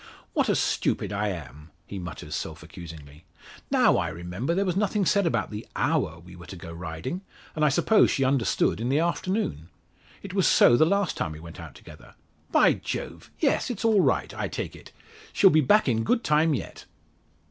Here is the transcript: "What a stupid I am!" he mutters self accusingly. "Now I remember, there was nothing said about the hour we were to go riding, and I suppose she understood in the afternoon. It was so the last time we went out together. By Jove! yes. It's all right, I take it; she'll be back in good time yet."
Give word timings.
"What 0.33 0.49
a 0.49 0.55
stupid 0.55 1.13
I 1.13 1.27
am!" 1.27 1.69
he 1.85 1.99
mutters 1.99 2.33
self 2.35 2.63
accusingly. 2.63 3.23
"Now 3.69 3.97
I 3.97 4.07
remember, 4.07 4.55
there 4.55 4.65
was 4.65 4.75
nothing 4.75 5.05
said 5.05 5.27
about 5.27 5.51
the 5.51 5.67
hour 5.75 6.17
we 6.17 6.35
were 6.35 6.47
to 6.47 6.55
go 6.55 6.73
riding, 6.73 7.21
and 7.55 7.63
I 7.63 7.69
suppose 7.69 8.09
she 8.09 8.23
understood 8.23 8.81
in 8.81 8.89
the 8.89 8.97
afternoon. 8.97 9.69
It 10.23 10.33
was 10.33 10.47
so 10.47 10.75
the 10.75 10.85
last 10.87 11.17
time 11.17 11.33
we 11.33 11.39
went 11.39 11.59
out 11.59 11.75
together. 11.75 12.15
By 12.51 12.73
Jove! 12.73 13.29
yes. 13.37 13.69
It's 13.69 13.85
all 13.85 14.01
right, 14.01 14.33
I 14.33 14.47
take 14.47 14.75
it; 14.75 14.91
she'll 15.33 15.51
be 15.51 15.61
back 15.61 15.87
in 15.87 16.03
good 16.03 16.23
time 16.23 16.55
yet." 16.55 16.85